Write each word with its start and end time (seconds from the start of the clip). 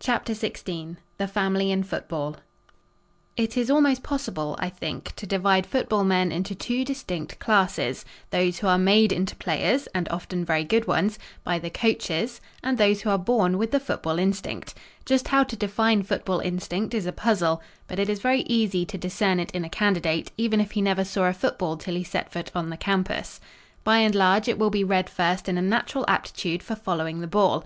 CHAPTER 0.00 0.34
XVI 0.34 0.96
THE 1.16 1.26
FAMILY 1.26 1.72
IN 1.72 1.82
FOOTBALL 1.82 2.36
It 3.38 3.56
is 3.56 3.70
almost 3.70 4.02
possible, 4.02 4.54
I 4.58 4.68
think, 4.68 5.16
to 5.16 5.26
divide 5.26 5.64
football 5.64 6.04
men 6.04 6.30
into 6.30 6.54
two 6.54 6.84
distinct 6.84 7.38
classes 7.38 8.04
those 8.28 8.58
who 8.58 8.66
are 8.66 8.76
made 8.76 9.12
into 9.12 9.34
players 9.34 9.86
(and 9.94 10.10
often 10.10 10.44
very 10.44 10.62
good 10.62 10.86
ones) 10.86 11.18
by 11.42 11.58
the 11.58 11.70
coaches 11.70 12.38
and 12.62 12.76
those 12.76 13.00
who 13.00 13.08
are 13.08 13.16
born 13.16 13.56
with 13.56 13.70
the 13.70 13.80
football 13.80 14.18
instinct. 14.18 14.74
Just 15.06 15.28
how 15.28 15.42
to 15.44 15.56
define 15.56 16.02
football 16.02 16.40
instinct 16.40 16.92
is 16.92 17.06
a 17.06 17.10
puzzle, 17.12 17.62
but 17.88 17.98
it 17.98 18.10
is 18.10 18.18
very 18.20 18.40
easy 18.42 18.84
to 18.84 18.98
discern 18.98 19.40
it 19.40 19.52
in 19.52 19.64
a 19.64 19.70
candidate, 19.70 20.30
even 20.36 20.60
if 20.60 20.72
he 20.72 20.82
never 20.82 21.02
saw 21.02 21.24
a 21.30 21.32
football 21.32 21.78
till 21.78 21.94
he 21.94 22.04
set 22.04 22.30
foot 22.30 22.50
on 22.54 22.68
the 22.68 22.76
campus. 22.76 23.40
By 23.84 24.00
and 24.00 24.14
large, 24.14 24.48
it 24.48 24.58
will 24.58 24.68
be 24.68 24.84
read 24.84 25.08
first 25.08 25.48
in 25.48 25.56
a 25.56 25.62
natural 25.62 26.04
aptitude 26.08 26.62
for 26.62 26.74
following 26.76 27.22
the 27.22 27.26
ball. 27.26 27.64